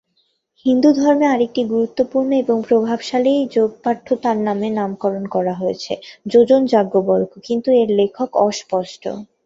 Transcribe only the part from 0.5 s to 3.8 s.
হিন্দু ধর্মে আরেকটি গুরুত্বপূর্ণ এবং প্রভাবশালী যোগ